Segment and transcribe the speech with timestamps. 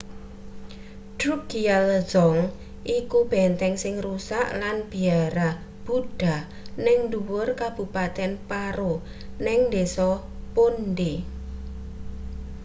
[1.19, 2.37] drukgyal dzong
[2.99, 5.49] iku benteng sing rusak lan biara
[5.85, 6.37] buddha
[6.83, 8.93] ning ndhuwur kabupaten paro
[9.45, 10.09] ning desa
[10.53, 11.15] phondey